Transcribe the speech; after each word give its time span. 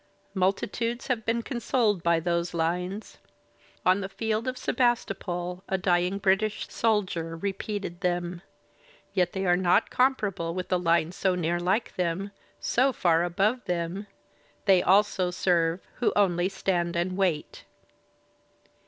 Multitudes 0.33 1.09
have 1.09 1.27
been 1.27 1.43
consoled 1.43 2.01
by 2.01 2.19
those 2.19 2.55
lines. 2.55 3.19
On 3.85 4.01
the 4.01 4.09
field 4.09 4.47
of 4.47 4.57
Sebastopol 4.57 5.63
a 5.69 5.77
dying 5.77 6.17
British 6.17 6.67
soldier 6.69 7.37
repeated 7.37 8.01
them. 8.01 8.41
Yet 9.13 9.33
they 9.33 9.45
are 9.45 9.55
not 9.55 9.91
comparable 9.91 10.55
with 10.55 10.69
the 10.69 10.79
line 10.79 11.11
so 11.11 11.35
near 11.35 11.59
Uke 11.59 11.93
them, 11.97 12.31
so 12.59 12.91
far 12.91 13.23
above 13.23 13.63
them: 13.65 14.07
They 14.65 14.81
also 14.81 15.29
serve 15.29 15.81
who 15.97 16.11
only 16.15 16.49
stand 16.49 16.95
and 16.95 17.15
wait. 17.15 17.65